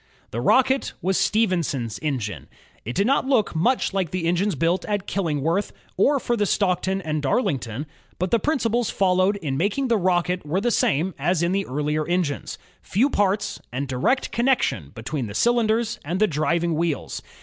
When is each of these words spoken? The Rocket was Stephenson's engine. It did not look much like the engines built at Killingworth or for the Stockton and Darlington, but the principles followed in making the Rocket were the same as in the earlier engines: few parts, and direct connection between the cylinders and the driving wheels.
The 0.31 0.41
Rocket 0.41 0.93
was 1.03 1.15
Stephenson's 1.15 1.99
engine. 2.01 2.47
It 2.85 2.95
did 2.95 3.05
not 3.05 3.27
look 3.27 3.55
much 3.55 3.93
like 3.93 4.09
the 4.09 4.25
engines 4.25 4.55
built 4.55 4.83
at 4.85 5.05
Killingworth 5.05 5.71
or 5.95 6.19
for 6.19 6.35
the 6.35 6.47
Stockton 6.47 7.03
and 7.03 7.21
Darlington, 7.21 7.85
but 8.17 8.31
the 8.31 8.39
principles 8.39 8.89
followed 8.89 9.35
in 9.35 9.57
making 9.57 9.89
the 9.89 9.97
Rocket 9.97 10.43
were 10.43 10.59
the 10.59 10.71
same 10.71 11.13
as 11.19 11.43
in 11.43 11.51
the 11.51 11.67
earlier 11.67 12.07
engines: 12.07 12.57
few 12.81 13.11
parts, 13.11 13.61
and 13.71 13.87
direct 13.87 14.31
connection 14.31 14.89
between 14.95 15.27
the 15.27 15.35
cylinders 15.35 15.99
and 16.03 16.19
the 16.19 16.25
driving 16.25 16.73
wheels. 16.73 17.21